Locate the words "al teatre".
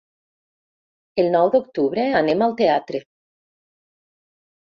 2.45-3.03